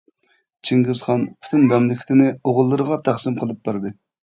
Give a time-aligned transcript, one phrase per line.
[0.69, 3.97] چىڭگىزخان پۈتۈن مەملىكىتىنى ئوغۇللىرىغا تەقسىم قىلىپ بەردى.